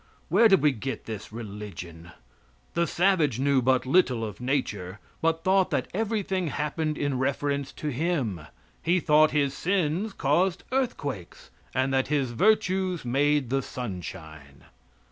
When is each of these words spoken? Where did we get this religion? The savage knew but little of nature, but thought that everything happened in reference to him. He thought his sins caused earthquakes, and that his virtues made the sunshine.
Where 0.29 0.47
did 0.47 0.63
we 0.63 0.71
get 0.71 1.05
this 1.05 1.31
religion? 1.31 2.09
The 2.73 2.87
savage 2.87 3.37
knew 3.39 3.61
but 3.61 3.85
little 3.85 4.25
of 4.25 4.41
nature, 4.41 4.99
but 5.21 5.43
thought 5.43 5.69
that 5.69 5.89
everything 5.93 6.47
happened 6.47 6.97
in 6.97 7.19
reference 7.19 7.71
to 7.73 7.89
him. 7.89 8.41
He 8.81 8.99
thought 8.99 9.29
his 9.29 9.53
sins 9.53 10.13
caused 10.13 10.63
earthquakes, 10.71 11.51
and 11.75 11.93
that 11.93 12.07
his 12.07 12.31
virtues 12.31 13.05
made 13.05 13.51
the 13.51 13.61
sunshine. 13.61 14.63